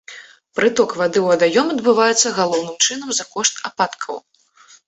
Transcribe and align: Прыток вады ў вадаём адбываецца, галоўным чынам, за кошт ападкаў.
Прыток 0.59 0.95
вады 1.01 1.17
ў 1.21 1.25
вадаём 1.31 1.67
адбываецца, 1.75 2.33
галоўным 2.39 2.75
чынам, 2.89 3.09
за 3.19 3.25
кошт 3.35 3.63
ападкаў. 3.71 4.15